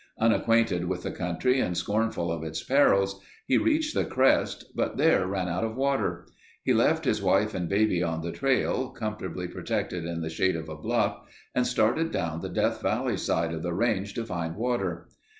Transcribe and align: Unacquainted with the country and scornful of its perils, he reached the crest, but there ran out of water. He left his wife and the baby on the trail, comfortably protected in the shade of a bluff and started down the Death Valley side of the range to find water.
Unacquainted 0.17 0.85
with 0.85 1.03
the 1.03 1.11
country 1.11 1.59
and 1.59 1.77
scornful 1.77 2.31
of 2.31 2.43
its 2.43 2.63
perils, 2.63 3.21
he 3.45 3.59
reached 3.59 3.93
the 3.93 4.03
crest, 4.03 4.65
but 4.73 4.97
there 4.97 5.27
ran 5.27 5.47
out 5.47 5.63
of 5.63 5.75
water. 5.75 6.25
He 6.63 6.73
left 6.73 7.05
his 7.05 7.21
wife 7.21 7.53
and 7.53 7.69
the 7.69 7.75
baby 7.75 8.01
on 8.01 8.21
the 8.21 8.31
trail, 8.31 8.89
comfortably 8.89 9.47
protected 9.47 10.03
in 10.05 10.21
the 10.21 10.29
shade 10.31 10.55
of 10.55 10.69
a 10.69 10.75
bluff 10.75 11.21
and 11.53 11.67
started 11.67 12.09
down 12.09 12.41
the 12.41 12.49
Death 12.49 12.81
Valley 12.81 13.15
side 13.15 13.53
of 13.53 13.61
the 13.61 13.75
range 13.75 14.15
to 14.15 14.25
find 14.25 14.55
water. 14.55 15.07